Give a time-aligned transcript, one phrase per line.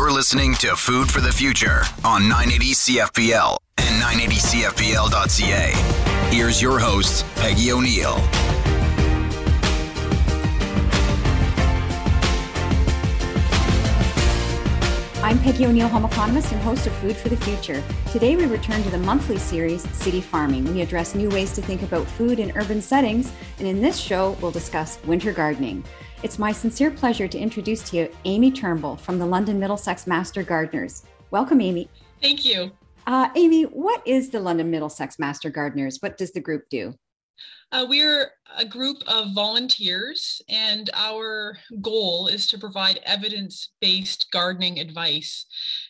[0.00, 5.72] You're listening to Food for the Future on 980 CFPL and 980CFPL.ca.
[6.34, 8.16] Here's your host, Peggy O'Neill.
[15.22, 17.84] I'm Peggy O'Neill, home economist and host of Food for the Future.
[18.10, 20.64] Today, we return to the monthly series, City Farming.
[20.72, 24.34] We address new ways to think about food in urban settings, and in this show,
[24.40, 25.84] we'll discuss winter gardening.
[26.22, 30.42] It's my sincere pleasure to introduce to you Amy Turnbull from the London Middlesex Master
[30.42, 31.04] Gardeners.
[31.30, 31.88] Welcome, Amy.
[32.20, 32.72] Thank you.
[33.06, 35.96] Uh, Amy, what is the London Middlesex Master Gardeners?
[36.00, 36.92] What does the group do?
[37.72, 44.78] Uh, we're a group of volunteers, and our goal is to provide evidence based gardening
[44.78, 45.46] advice.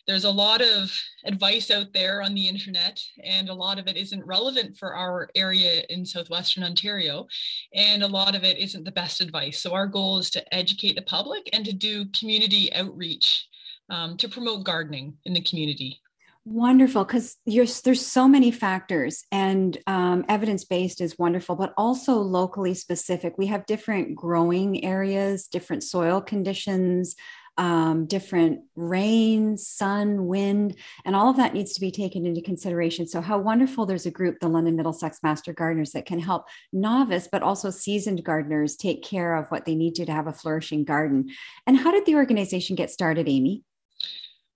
[0.07, 0.91] There's a lot of
[1.25, 5.29] advice out there on the internet, and a lot of it isn't relevant for our
[5.35, 7.27] area in southwestern Ontario,
[7.73, 9.61] and a lot of it isn't the best advice.
[9.61, 13.47] So, our goal is to educate the public and to do community outreach
[13.89, 16.00] um, to promote gardening in the community.
[16.43, 22.73] Wonderful, because there's so many factors, and um, evidence based is wonderful, but also locally
[22.73, 23.37] specific.
[23.37, 27.15] We have different growing areas, different soil conditions,
[27.59, 33.05] um, different rain, sun, wind, and all of that needs to be taken into consideration.
[33.05, 37.29] So, how wonderful there's a group, the London Middlesex Master Gardeners, that can help novice
[37.31, 40.85] but also seasoned gardeners take care of what they need to to have a flourishing
[40.85, 41.29] garden.
[41.67, 43.63] And how did the organization get started, Amy?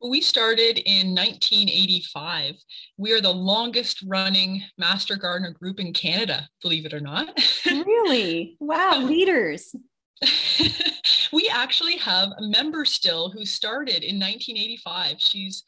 [0.08, 2.56] We started in 1985.
[2.98, 7.30] We are the longest running master gardener group in Canada, believe it or not.
[7.66, 8.56] really?
[8.60, 9.76] Wow, leaders.
[11.34, 15.16] we actually have a member still who started in 1985.
[15.18, 15.64] She's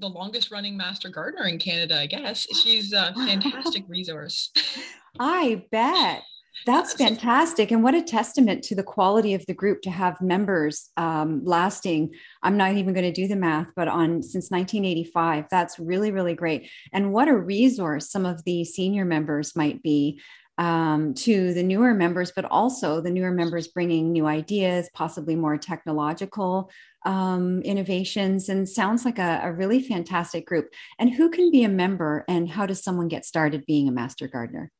[0.00, 2.46] the longest running master gardener in Canada, I guess.
[2.62, 4.52] She's a fantastic resource.
[5.20, 6.24] I bet.
[6.64, 7.70] That's fantastic.
[7.70, 12.14] And what a testament to the quality of the group to have members um, lasting.
[12.42, 16.34] I'm not even going to do the math, but on since 1985, that's really, really
[16.34, 16.70] great.
[16.92, 20.20] And what a resource some of the senior members might be
[20.58, 25.58] um, to the newer members, but also the newer members bringing new ideas, possibly more
[25.58, 26.70] technological
[27.04, 30.70] um, innovations, and sounds like a, a really fantastic group.
[30.98, 34.28] And who can be a member, and how does someone get started being a master
[34.28, 34.72] gardener?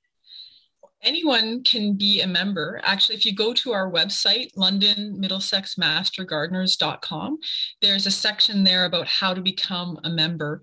[1.07, 2.79] Anyone can be a member.
[2.83, 7.39] Actually, if you go to our website, londonmiddlesexmastergardeners.com,
[7.81, 10.61] there's a section there about how to become a member.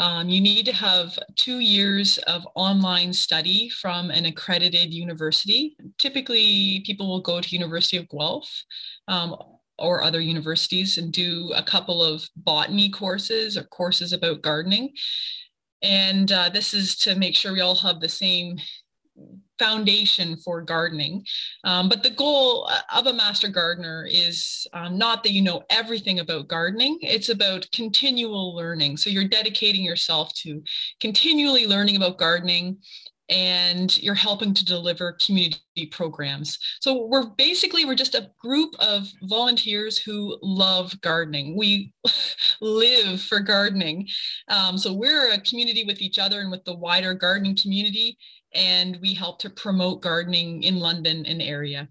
[0.00, 5.76] Um, you need to have two years of online study from an accredited university.
[5.98, 8.64] Typically, people will go to University of Guelph
[9.06, 9.36] um,
[9.78, 14.90] or other universities and do a couple of botany courses or courses about gardening.
[15.82, 18.58] And uh, this is to make sure we all have the same
[19.64, 21.24] foundation for gardening.
[21.64, 25.62] Um, but the goal uh, of a master gardener is um, not that you know
[25.70, 28.98] everything about gardening, it's about continual learning.
[28.98, 30.62] So you're dedicating yourself to
[31.00, 32.78] continually learning about gardening
[33.30, 36.58] and you're helping to deliver community programs.
[36.80, 41.56] So we're basically we're just a group of volunteers who love gardening.
[41.56, 41.92] We
[42.60, 44.08] live for gardening.
[44.48, 48.18] Um, so we're a community with each other and with the wider gardening community
[48.54, 51.88] and we help to promote gardening in London and area.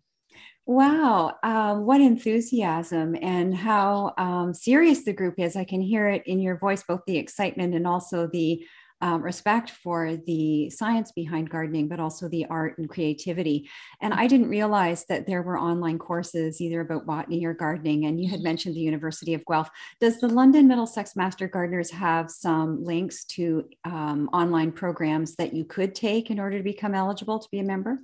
[0.66, 5.58] Wow, um, what enthusiasm and how um, serious the group is.
[5.58, 8.66] I can hear it in your voice, both the excitement and also the
[9.04, 13.70] um, respect for the science behind gardening, but also the art and creativity.
[14.02, 18.06] And I didn't realize that there were online courses either about botany or gardening.
[18.06, 19.70] And you had mentioned the University of Guelph.
[20.00, 25.66] Does the London Middlesex Master Gardeners have some links to um, online programs that you
[25.66, 28.00] could take in order to become eligible to be a member?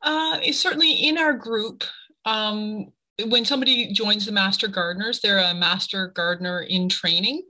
[0.00, 1.84] Uh, certainly in our group,
[2.24, 2.86] um,
[3.26, 7.42] when somebody joins the master gardeners they're a master gardener in training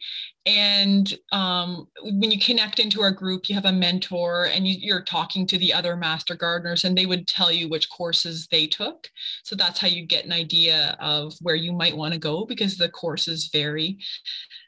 [0.49, 5.03] and um, when you connect into our group you have a mentor and you, are
[5.03, 9.09] talking to the other master gardeners and they would tell you which courses they took.
[9.45, 12.79] So that's how you get an idea of where you might want to go because
[12.79, 13.99] the courses vary.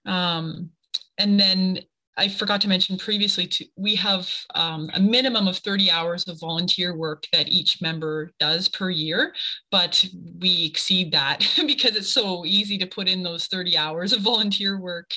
[0.05, 0.69] Um,
[1.17, 1.81] and then
[2.17, 6.41] I forgot to mention previously, too, we have um, a minimum of 30 hours of
[6.41, 9.35] volunteer work that each member does per year,
[9.71, 10.05] but
[10.39, 14.79] we exceed that because it's so easy to put in those 30 hours of volunteer
[14.79, 15.13] work.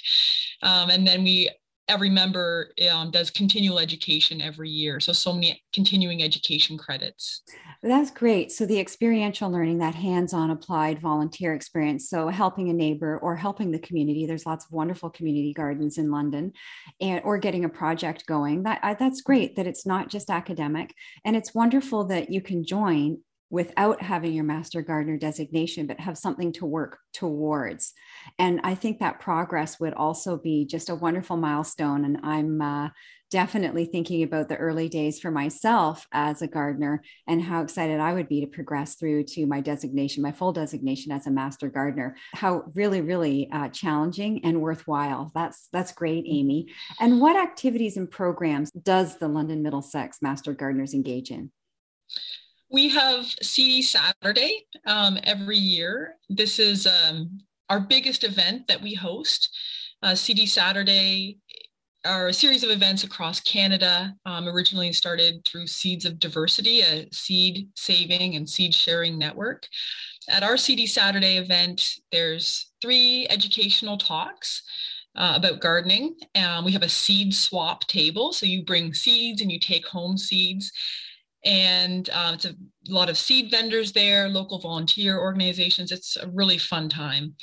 [0.61, 1.49] Um, and then we
[1.87, 4.99] every member um, does continual education every year.
[4.99, 7.41] So, so many continuing education credits.
[7.81, 8.51] That's great.
[8.51, 12.09] So, the experiential learning, that hands on applied volunteer experience.
[12.09, 14.25] So, helping a neighbor or helping the community.
[14.25, 16.53] There's lots of wonderful community gardens in London,
[17.01, 18.63] and or getting a project going.
[18.63, 19.55] That that's great.
[19.55, 20.93] That it's not just academic,
[21.25, 23.19] and it's wonderful that you can join
[23.53, 27.93] without having your master gardener designation, but have something to work towards.
[28.39, 32.03] And I think that progress would also be just a wonderful milestone.
[32.03, 32.89] And I'm uh,
[33.29, 38.13] definitely thinking about the early days for myself as a gardener and how excited I
[38.13, 42.15] would be to progress through to my designation, my full designation as a master gardener.
[42.33, 45.31] How really, really uh, challenging and worthwhile.
[45.35, 46.73] That's that's great, Amy.
[46.99, 51.51] And what activities and programs does the London Middlesex Master Gardeners engage in?
[52.73, 56.15] We have Seedy Saturday um, every year.
[56.27, 57.39] This is um,
[57.69, 59.55] our biggest event that we host.
[60.01, 61.37] Uh, Seedy Saturday
[62.03, 67.07] are a series of events across Canada, um, originally started through Seeds of Diversity, a
[67.11, 69.67] seed saving and seed sharing network.
[70.27, 74.63] At our Seedy Saturday event, there's three educational talks.
[75.15, 76.15] Uh, about gardening.
[76.33, 78.33] Um, we have a seed swap table.
[78.33, 80.71] So you bring seeds and you take home seeds
[81.45, 82.55] and uh, it's a
[82.87, 85.91] lot of seed vendors there, local volunteer organizations.
[85.91, 87.35] It's a really fun time.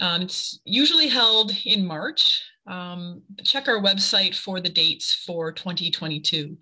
[0.00, 2.42] Um, it's usually held in March.
[2.66, 6.56] Um, check our website for the dates for 2022.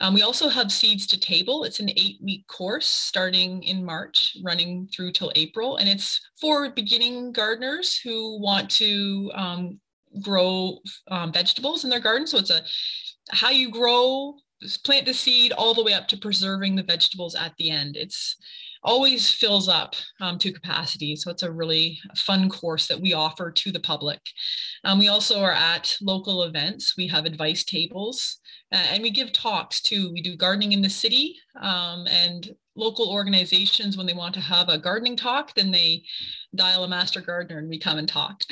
[0.00, 1.64] Um, we also have Seeds to Table.
[1.64, 5.76] It's an eight week course starting in March, running through till April.
[5.76, 9.80] And it's for beginning gardeners who want to um,
[10.20, 12.26] grow um, vegetables in their garden.
[12.26, 12.62] So it's a
[13.30, 14.34] how you grow
[14.84, 17.96] plant the seed all the way up to preserving the vegetables at the end.
[17.96, 18.36] It's
[18.84, 21.14] always fills up um, to capacity.
[21.14, 24.20] So it's a really fun course that we offer to the public.
[24.84, 26.96] Um, we also are at local events.
[26.96, 28.40] We have advice tables
[28.72, 30.10] uh, and we give talks too.
[30.12, 34.68] We do gardening in the city um, and local organizations, when they want to have
[34.68, 36.02] a gardening talk, then they
[36.54, 38.40] dial a master gardener and we come and talk.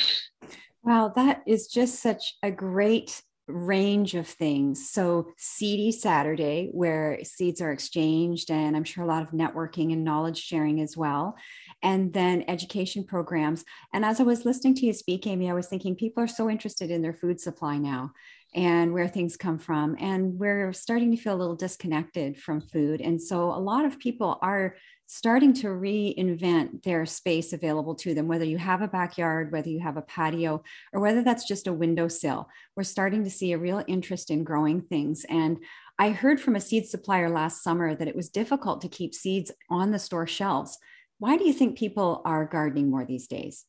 [0.83, 3.21] Wow, that is just such a great
[3.53, 4.91] range of things.
[4.91, 10.05] So, Seedy Saturday, where seeds are exchanged, and I'm sure a lot of networking and
[10.05, 11.37] knowledge sharing as well.
[11.83, 13.65] And then education programs.
[13.93, 16.51] And as I was listening to you speak, Amy, I was thinking people are so
[16.51, 18.13] interested in their food supply now
[18.55, 19.97] and where things come from.
[19.99, 23.01] And we're starting to feel a little disconnected from food.
[23.01, 24.77] And so, a lot of people are
[25.13, 29.81] starting to reinvent their space available to them, whether you have a backyard, whether you
[29.81, 30.63] have a patio,
[30.93, 32.49] or whether that's just a windowsill.
[32.77, 35.27] We're starting to see a real interest in growing things.
[35.29, 35.65] And
[35.99, 39.51] I heard from a seed supplier last summer that it was difficult to keep seeds
[39.69, 40.79] on the store shelves.
[41.19, 43.67] Why do you think people are gardening more these days?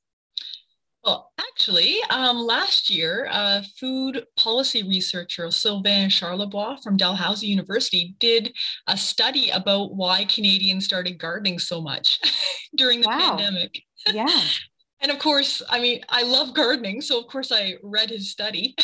[1.03, 8.53] Well, actually, um, last year, uh, food policy researcher Sylvain Charlebois from Dalhousie University did
[8.87, 12.19] a study about why Canadians started gardening so much
[12.75, 13.35] during the wow.
[13.35, 13.81] pandemic.
[14.07, 14.27] Yeah.
[15.01, 18.75] and of course, I mean, I love gardening, so of course I read his study.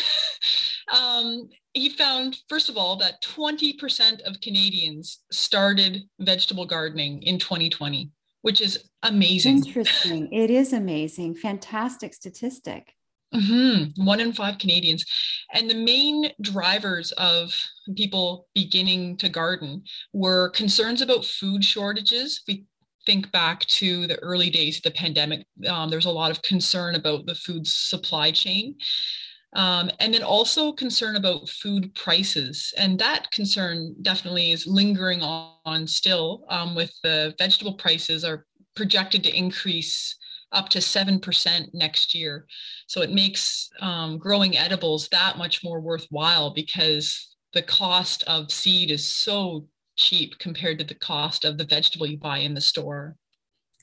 [0.92, 8.10] um, he found, first of all, that 20% of Canadians started vegetable gardening in 2020
[8.42, 9.57] which is amazing.
[9.57, 10.31] Interesting.
[10.31, 11.36] It is amazing.
[11.36, 12.94] Fantastic statistic.
[13.34, 14.06] Mm-hmm.
[14.06, 15.06] One in five Canadians.
[15.54, 17.54] And the main drivers of
[17.95, 22.42] people beginning to garden were concerns about food shortages.
[22.48, 22.66] We
[23.06, 26.95] think back to the early days of the pandemic, um, there's a lot of concern
[26.95, 28.75] about the food supply chain.
[29.54, 32.74] Um, and then also concern about food prices.
[32.78, 38.46] And that concern definitely is lingering on, still um, with the vegetable prices are
[38.76, 40.16] projected to increase
[40.52, 42.46] up to 7% next year.
[42.88, 48.92] So it makes um, growing edibles that much more worthwhile because the cost of seed
[48.92, 53.16] is so cheap compared to the cost of the vegetable you buy in the store.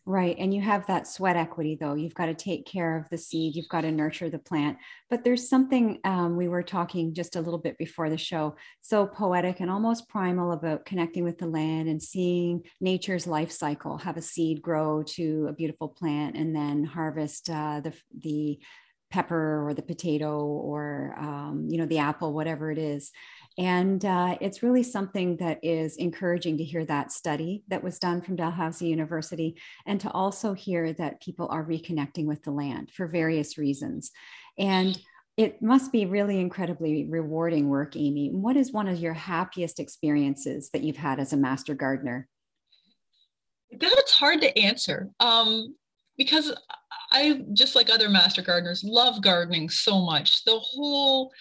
[0.07, 0.37] Right.
[0.39, 1.95] And you have that sweat equity, though.
[1.95, 4.77] You've got to take care of the seed, you've got to nurture the plant.
[5.09, 9.07] But there's something um, we were talking just a little bit before the show, so
[9.07, 14.19] poetic and almost primal about connecting with the land and seeing nature's life cycle, have
[14.19, 18.59] a seed grow to a beautiful plant and then harvest uh, the, the
[19.11, 23.13] pepper or the potato or um, you know the apple whatever it is
[23.57, 28.21] and uh, it's really something that is encouraging to hear that study that was done
[28.21, 29.57] from Dalhousie University
[29.87, 34.11] and to also hear that people are reconnecting with the land for various reasons.
[34.59, 35.01] And
[35.37, 38.31] it must be really incredibly rewarding work, Amy.
[38.31, 42.29] What is one of your happiest experiences that you've had as a master gardener?
[43.73, 45.75] That's hard to answer um,
[46.17, 46.53] because
[47.13, 50.45] I, just like other master gardeners, love gardening so much.
[50.45, 51.33] The whole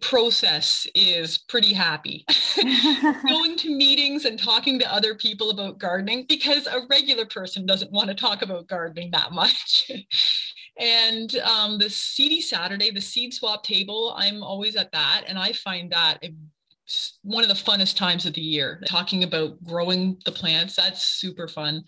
[0.00, 2.24] process is pretty happy.
[3.28, 7.92] Going to meetings and talking to other people about gardening because a regular person doesn't
[7.92, 9.90] want to talk about gardening that much.
[10.78, 15.24] and um, the Seedy Saturday, the seed swap table, I'm always at that.
[15.26, 16.22] And I find that
[17.22, 18.82] one of the funnest times of the year.
[18.86, 21.82] Talking about growing the plants, that's super fun.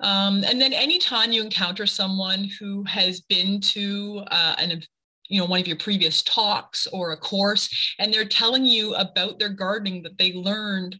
[0.00, 4.82] Um, and then anytime you encounter someone who has been to uh, an
[5.30, 9.38] you know one of your previous talks or a course and they're telling you about
[9.38, 10.98] their gardening that they learned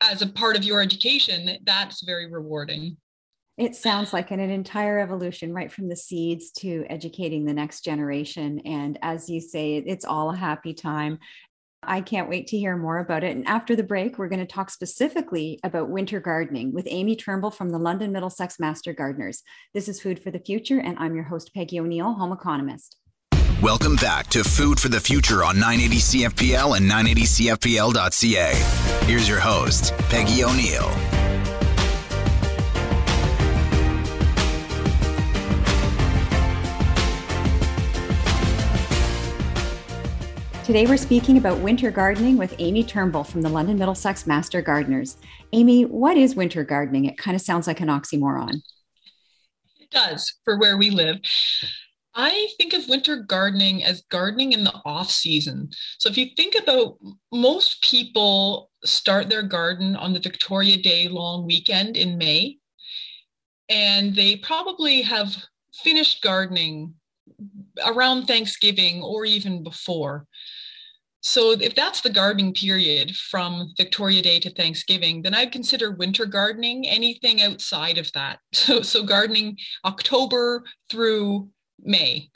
[0.00, 2.96] as a part of your education that's very rewarding
[3.56, 7.82] it sounds like an, an, entire evolution right from the seeds to educating the next
[7.82, 11.18] generation and as you say it's all a happy time
[11.82, 13.34] I can't wait to hear more about it.
[13.34, 17.50] And after the break, we're going to talk specifically about winter gardening with Amy Turnbull
[17.50, 19.42] from the London Middlesex Master Gardeners.
[19.72, 22.99] This is Food for the Future, and I'm your host, Peggy O'Neill, home economist.
[23.62, 28.54] Welcome back to Food for the Future on 980 CFPL and 980CFPL.ca.
[29.04, 30.88] Here's your host, Peggy O'Neill.
[40.64, 45.18] Today we're speaking about winter gardening with Amy Turnbull from the London Middlesex Master Gardeners.
[45.52, 47.04] Amy, what is winter gardening?
[47.04, 48.62] It kind of sounds like an oxymoron.
[49.78, 51.18] It does for where we live.
[52.14, 55.70] I think of winter gardening as gardening in the off season.
[55.98, 56.98] So if you think about
[57.32, 62.58] most people start their garden on the Victoria Day long weekend in May,
[63.68, 65.36] and they probably have
[65.72, 66.94] finished gardening
[67.86, 70.26] around Thanksgiving or even before.
[71.22, 76.24] So if that's the gardening period from Victoria Day to Thanksgiving, then I'd consider winter
[76.24, 78.38] gardening anything outside of that.
[78.52, 81.48] So so gardening October through
[81.82, 82.30] May.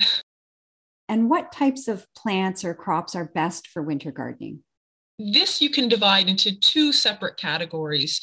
[1.08, 4.60] And what types of plants or crops are best for winter gardening?
[5.18, 8.20] This you can divide into two separate categories.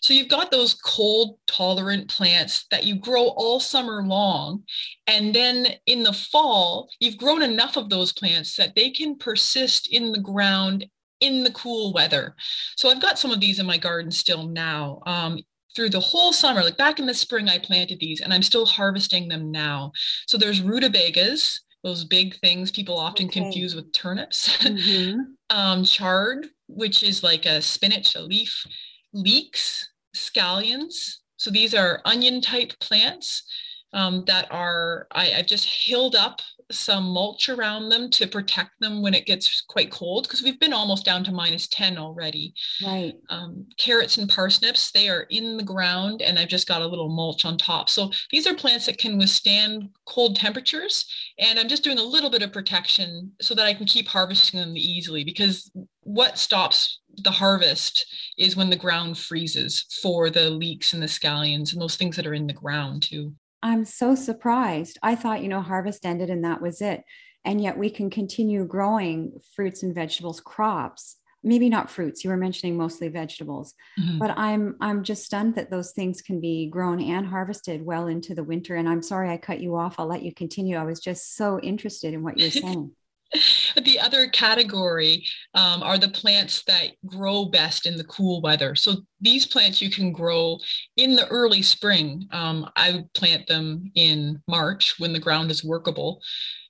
[0.00, 4.62] So you've got those cold tolerant plants that you grow all summer long.
[5.06, 9.88] And then in the fall, you've grown enough of those plants that they can persist
[9.92, 10.86] in the ground
[11.20, 12.34] in the cool weather.
[12.76, 15.00] So I've got some of these in my garden still now.
[15.04, 15.40] Um,
[15.74, 18.66] through the whole summer, like back in the spring, I planted these and I'm still
[18.66, 19.92] harvesting them now.
[20.26, 23.40] So there's rutabagas, those big things people often okay.
[23.40, 24.56] confuse with turnips.
[24.58, 25.20] Mm-hmm.
[25.50, 28.64] um, chard, which is like a spinach, a leaf,
[29.12, 31.16] leeks, scallions.
[31.36, 33.44] So these are onion type plants
[33.92, 39.02] um, that are, I, have just hilled up some mulch around them to protect them
[39.02, 42.54] when it gets quite cold because we've been almost down to minus 10 already.
[42.84, 43.14] Right.
[43.28, 47.08] Um, carrots and parsnips, they are in the ground and I've just got a little
[47.08, 47.88] mulch on top.
[47.88, 51.06] So these are plants that can withstand cold temperatures.
[51.38, 54.60] And I'm just doing a little bit of protection so that I can keep harvesting
[54.60, 55.70] them easily because
[56.02, 58.06] what stops the harvest
[58.38, 62.26] is when the ground freezes for the leeks and the scallions and those things that
[62.26, 63.34] are in the ground too.
[63.62, 64.98] I'm so surprised.
[65.02, 67.04] I thought, you know, harvest ended and that was it.
[67.44, 71.16] And yet we can continue growing fruits and vegetables crops.
[71.42, 72.22] Maybe not fruits.
[72.22, 73.74] You were mentioning mostly vegetables.
[73.98, 74.18] Mm-hmm.
[74.18, 78.34] But I'm I'm just stunned that those things can be grown and harvested well into
[78.34, 78.76] the winter.
[78.76, 79.98] And I'm sorry I cut you off.
[79.98, 80.76] I'll let you continue.
[80.76, 82.92] I was just so interested in what you're saying.
[83.84, 88.74] the other category um, are the plants that grow best in the cool weather.
[88.74, 90.58] So these plants you can grow
[90.96, 92.26] in the early spring.
[92.32, 96.20] Um, I plant them in March when the ground is workable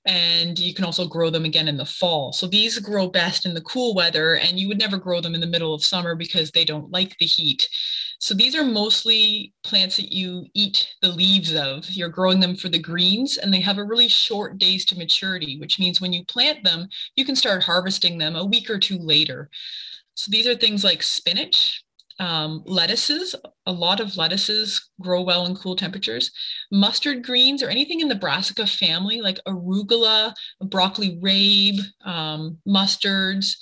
[0.06, 2.32] and you can also grow them again in the fall.
[2.32, 5.40] So these grow best in the cool weather, and you would never grow them in
[5.40, 7.68] the middle of summer because they don't like the heat.
[8.20, 11.88] So these are mostly plants that you eat the leaves of.
[11.88, 15.58] You're growing them for the greens, and they have a really short days to maturity,
[15.58, 16.86] which means when you plant them,
[17.16, 19.48] you can start harvesting them a week or two later.
[20.14, 21.82] So these are things like spinach,
[22.18, 23.34] um, lettuces,
[23.64, 26.30] a lot of lettuces grow well in cool temperatures.
[26.70, 30.34] Mustard greens or anything in the brassica family, like arugula,
[30.66, 33.56] broccoli rabe, um, mustards,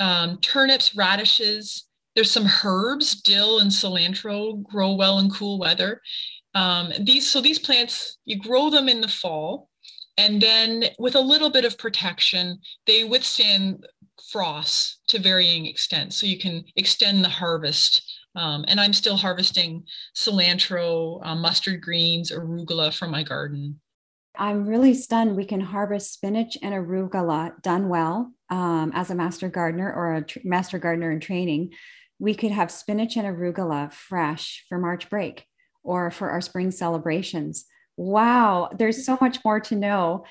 [0.00, 1.86] um, turnips, radishes.
[2.14, 6.00] There's some herbs, dill and cilantro grow well in cool weather.
[6.54, 9.68] Um, these so these plants you grow them in the fall,
[10.16, 13.84] and then with a little bit of protection, they withstand
[14.30, 16.16] frosts to varying extents.
[16.16, 18.12] So you can extend the harvest.
[18.36, 19.84] Um, and I'm still harvesting
[20.16, 23.80] cilantro, uh, mustard greens, arugula from my garden.
[24.36, 25.36] I'm really stunned.
[25.36, 30.22] We can harvest spinach and arugula done well um, as a master gardener or a
[30.22, 31.70] tr- master gardener in training.
[32.18, 35.46] We could have spinach and arugula fresh for March break
[35.82, 37.66] or for our spring celebrations.
[37.96, 40.24] Wow, there's so much more to know.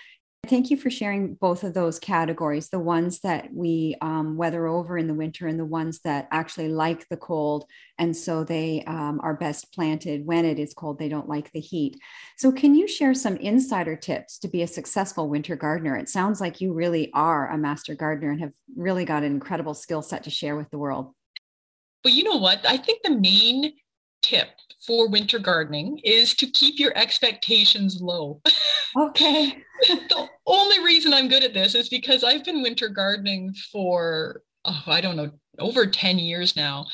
[0.47, 4.97] Thank you for sharing both of those categories the ones that we um, weather over
[4.97, 7.63] in the winter and the ones that actually like the cold.
[7.97, 10.99] And so they um, are best planted when it is cold.
[10.99, 11.97] They don't like the heat.
[12.35, 15.95] So, can you share some insider tips to be a successful winter gardener?
[15.95, 19.73] It sounds like you really are a master gardener and have really got an incredible
[19.73, 21.13] skill set to share with the world.
[22.03, 22.65] Well, you know what?
[22.67, 23.73] I think the main
[24.21, 24.49] tip
[24.85, 28.41] for winter gardening is to keep your expectations low.
[28.95, 29.57] Okay.
[29.87, 34.83] the only reason I'm good at this is because I've been winter gardening for, oh,
[34.85, 36.85] I don't know, over 10 years now.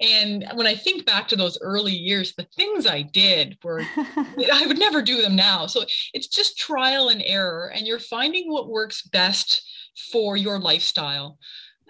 [0.00, 4.64] And when I think back to those early years, the things I did were, I
[4.66, 5.66] would never do them now.
[5.66, 9.62] So it's just trial and error, and you're finding what works best
[10.10, 11.38] for your lifestyle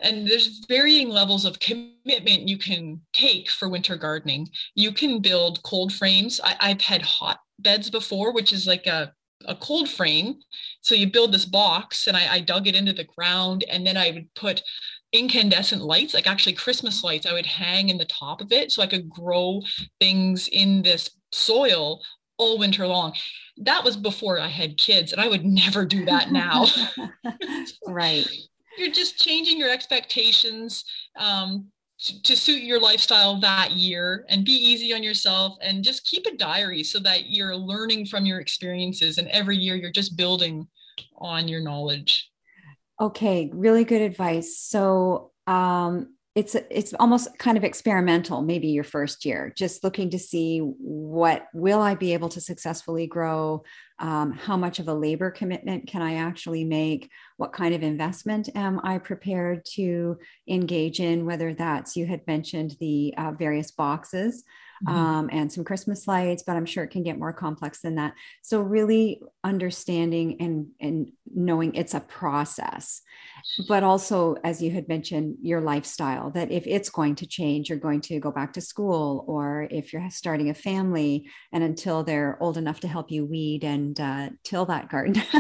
[0.03, 4.49] and there's varying levels of commitment you can take for winter gardening.
[4.75, 6.41] You can build cold frames.
[6.43, 9.13] I, have had hot beds before, which is like a,
[9.47, 10.41] a cold frame.
[10.81, 13.97] So you build this box, and I, I dug it into the ground, and then
[13.97, 14.63] I would put
[15.13, 18.83] incandescent lights, like actually Christmas lights, I would hang in the top of it so
[18.83, 19.61] I could grow
[20.01, 22.03] things in this soil
[22.39, 23.15] all winter long.
[23.59, 26.67] That was before I had kids, and I would never do that now.
[27.87, 28.27] right
[28.79, 30.85] you're just changing your expectations
[31.19, 31.67] um,
[32.01, 36.27] to, to suit your lifestyle that year and be easy on yourself and just keep
[36.27, 40.67] a diary so that you're learning from your experiences and every year you're just building
[41.17, 42.31] on your knowledge.
[43.01, 44.59] Okay really good advice.
[44.59, 50.19] So um, it's it's almost kind of experimental maybe your first year just looking to
[50.19, 53.63] see what will i be able to successfully grow
[54.03, 57.09] um, how much of a labor commitment can i actually make?
[57.37, 60.19] What kind of investment am i prepared to
[60.49, 61.25] engage in?
[61.25, 64.45] Whether that's you had mentioned the uh, various boxes
[64.85, 64.97] mm-hmm.
[64.97, 68.15] um, and some Christmas lights, but I'm sure it can get more complex than that.
[68.43, 73.03] So really understanding and and knowing it's a process,
[73.69, 77.79] but also as you had mentioned, your lifestyle that if it's going to change, you're
[77.79, 82.37] going to go back to school, or if you're starting a family, and until they're
[82.41, 85.15] old enough to help you weed and uh, till that garden,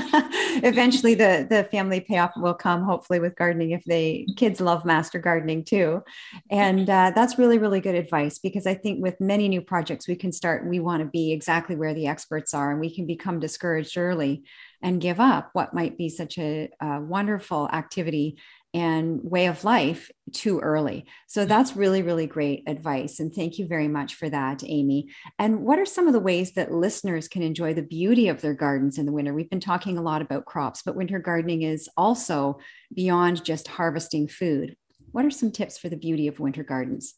[0.62, 2.82] eventually the the family payoff will come.
[2.82, 6.02] Hopefully with gardening, if they kids love master gardening too,
[6.50, 10.14] and uh, that's really really good advice because I think with many new projects we
[10.14, 13.40] can start we want to be exactly where the experts are and we can become
[13.40, 14.42] discouraged early
[14.82, 18.37] and give up what might be such a, a wonderful activity
[18.74, 21.07] and way of life too early.
[21.26, 21.48] So mm-hmm.
[21.48, 23.20] that's really, really great advice.
[23.20, 25.09] And thank you very much for that, Amy.
[25.38, 28.54] And what are some of the ways that listeners can enjoy the beauty of their
[28.54, 29.35] gardens in the winter?
[29.35, 32.59] We've been talking a lot about crops, but winter gardening is also
[32.94, 34.76] beyond just harvesting food.
[35.12, 37.14] What are some tips for the beauty of winter gardens?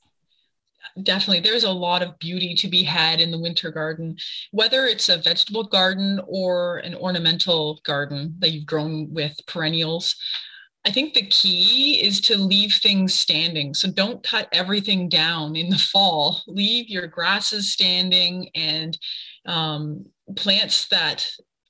[1.02, 4.16] Definitely there's a lot of beauty to be had in the winter garden
[4.52, 10.16] whether it's a vegetable garden or an ornamental garden that you've grown with perennials.
[10.86, 13.72] I think the key is to leave things standing.
[13.72, 16.42] So don't cut everything down in the fall.
[16.46, 18.98] Leave your grasses standing and
[19.46, 20.04] um,
[20.36, 21.26] plants that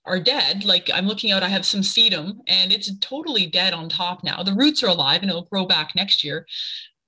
[0.07, 3.89] are dead like i'm looking out i have some sedum and it's totally dead on
[3.89, 4.43] top now.
[4.43, 6.47] The roots are alive and it'll grow back next year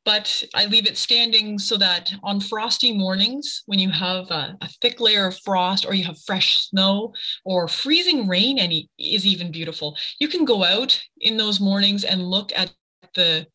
[0.07, 4.69] but I leave it standing so that on frosty mornings, when you have a, a,
[4.81, 7.13] thick layer of frost or you have fresh snow
[7.45, 9.97] or freezing rain, any is even beautiful.
[10.21, 12.73] You can go out in those mornings and look at
[13.15, 13.47] the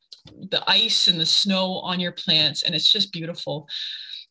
[0.52, 3.68] the ice and the snow on your plants, and it's just beautiful.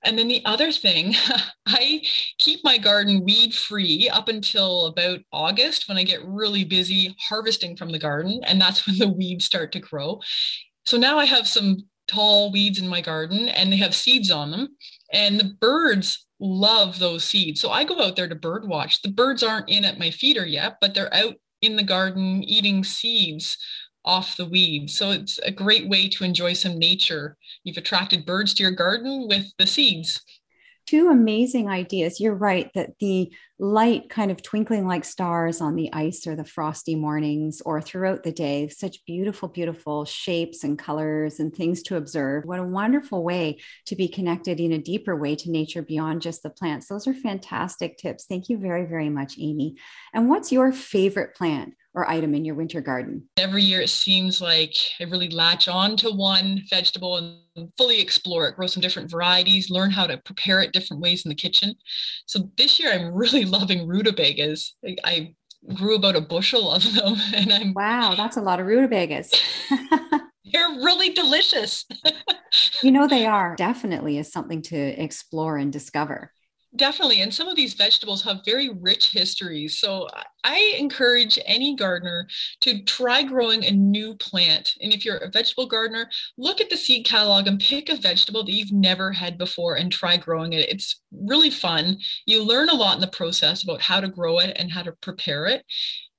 [0.04, 1.14] And then the other thing,
[1.66, 2.02] I
[2.38, 7.76] keep my garden weed free up until about August when I get really busy harvesting
[7.76, 8.40] from the garden.
[8.44, 10.20] And that's when the weeds start to grow.
[10.86, 14.50] So now I have some tall weeds in my garden and they have seeds on
[14.50, 14.68] them.
[15.12, 17.60] And the birds love those seeds.
[17.60, 19.02] So I go out there to bird watch.
[19.02, 22.82] The birds aren't in at my feeder yet, but they're out in the garden eating
[22.82, 23.56] seeds
[24.04, 24.96] off the weeds.
[24.96, 27.36] So it's a great way to enjoy some nature.
[27.64, 30.20] You've attracted birds to your garden with the seeds
[30.90, 32.18] two amazing ideas.
[32.18, 36.44] You're right that the light kind of twinkling like stars on the ice or the
[36.44, 41.96] frosty mornings or throughout the day, such beautiful, beautiful shapes and colors and things to
[41.96, 42.46] observe.
[42.46, 46.42] What a wonderful way to be connected in a deeper way to nature beyond just
[46.42, 46.88] the plants.
[46.88, 48.24] Those are fantastic tips.
[48.24, 49.76] Thank you very, very much, Amy.
[50.14, 51.74] And what's your favorite plant?
[51.94, 53.28] Or item in your winter garden?
[53.36, 58.46] Every year it seems like I really latch on to one vegetable and fully explore
[58.48, 61.74] it, grow some different varieties, learn how to prepare it different ways in the kitchen.
[62.26, 64.76] So this year I'm really loving rutabagas.
[65.04, 65.34] I
[65.74, 69.32] grew about a bushel of them and I'm Wow, that's a lot of rutabagas.
[70.52, 71.84] They're really delicious.
[72.82, 73.54] you know they are.
[73.56, 76.32] Definitely is something to explore and discover.
[76.76, 77.20] Definitely.
[77.20, 79.78] And some of these vegetables have very rich histories.
[79.80, 80.08] So
[80.44, 82.28] I encourage any gardener
[82.60, 84.76] to try growing a new plant.
[84.80, 88.44] And if you're a vegetable gardener, look at the seed catalog and pick a vegetable
[88.44, 90.68] that you've never had before and try growing it.
[90.68, 91.98] It's really fun.
[92.24, 94.92] You learn a lot in the process about how to grow it and how to
[94.92, 95.64] prepare it.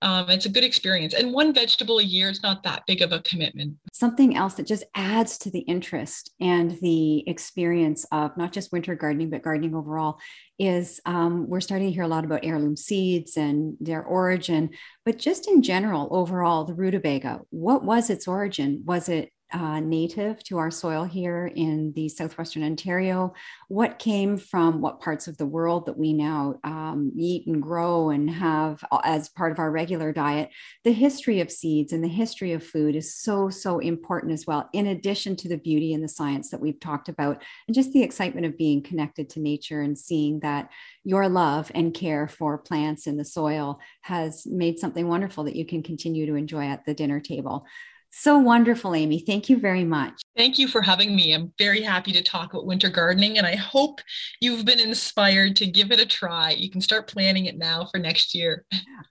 [0.02, 1.14] Um, it's a good experience.
[1.14, 3.76] And one vegetable a year is not that big of a commitment.
[3.94, 8.96] Something else that just adds to the interest and the experience of not just winter
[8.96, 10.20] gardening, but gardening overall
[10.58, 14.72] is um, we're starting to hear a lot about heirloom seeds and their origin,
[15.06, 18.84] but just in general, overall, the rutabaga, what was its origin?
[18.86, 23.34] Was it uh, native to our soil here in the southwestern Ontario?
[23.68, 28.10] What came from what parts of the world that we now um, eat and grow
[28.10, 30.50] and have as part of our regular diet?
[30.84, 34.70] The history of seeds and the history of food is so, so important as well,
[34.74, 38.04] in addition to the beauty and the science that we've talked about, and just the
[38.04, 40.70] excitement of being connected to nature and seeing that
[41.04, 45.66] your love and care for plants and the soil has made something wonderful that you
[45.66, 47.66] can continue to enjoy at the dinner table.
[48.14, 49.20] So wonderful, Amy.
[49.20, 50.22] Thank you very much.
[50.36, 51.34] Thank you for having me.
[51.34, 54.02] I'm very happy to talk about winter gardening, and I hope
[54.42, 56.52] you've been inspired to give it a try.
[56.52, 58.66] You can start planning it now for next year.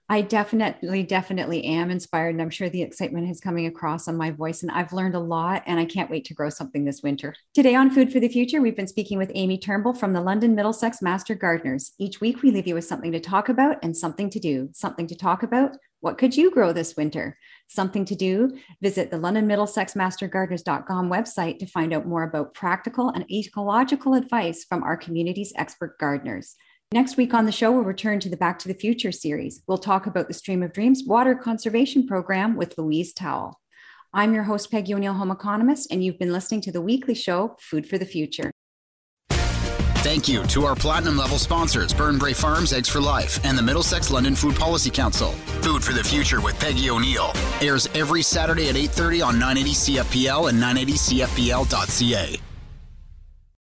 [0.07, 4.29] I definitely, definitely am inspired, and I'm sure the excitement is coming across on my
[4.29, 4.61] voice.
[4.61, 7.33] And I've learned a lot, and I can't wait to grow something this winter.
[7.55, 10.53] Today on Food for the Future, we've been speaking with Amy Turnbull from the London
[10.53, 11.93] Middlesex Master Gardeners.
[11.97, 14.69] Each week, we leave you with something to talk about and something to do.
[14.73, 15.75] Something to talk about.
[16.01, 17.37] What could you grow this winter?
[17.71, 23.09] Something to do, visit the London Middlesex Mastergardeners.com website to find out more about practical
[23.09, 26.55] and ecological advice from our community's expert gardeners.
[26.93, 29.63] Next week on the show, we'll return to the Back to the Future series.
[29.65, 33.57] We'll talk about the Stream of Dreams Water Conservation Program with Louise Towell.
[34.13, 37.55] I'm your host, Peggy O'Neill, home economist, and you've been listening to the weekly show,
[37.61, 38.50] Food for the Future.
[40.03, 44.09] Thank you to our platinum level sponsors, Burnbrae Farms, Eggs for Life, and the Middlesex
[44.09, 45.33] London Food Policy Council.
[45.61, 50.49] Food for the Future with Peggy O'Neill airs every Saturday at 8:30 on 980 CFPL
[50.49, 52.50] and 980CFPL.ca.